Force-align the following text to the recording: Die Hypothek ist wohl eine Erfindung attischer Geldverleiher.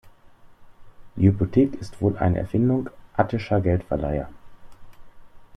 Die 1.15 1.27
Hypothek 1.27 1.75
ist 1.75 2.01
wohl 2.01 2.17
eine 2.17 2.39
Erfindung 2.39 2.89
attischer 3.15 3.61
Geldverleiher. 3.61 4.29